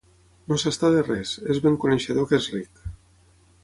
No 0.51 0.57
s'està 0.63 0.91
de 0.95 1.03
res: 1.09 1.35
és 1.55 1.61
ben 1.69 1.79
coneixedor 1.87 2.29
que 2.33 2.41
és 2.43 2.53
ric. 2.59 2.87